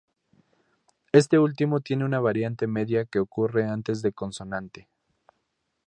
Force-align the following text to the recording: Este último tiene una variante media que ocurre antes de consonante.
Este 1.11 1.37
último 1.37 1.81
tiene 1.81 2.05
una 2.05 2.19
variante 2.19 2.65
media 2.65 3.05
que 3.05 3.19
ocurre 3.19 3.65
antes 3.69 4.01
de 4.01 4.11
consonante. 4.11 4.89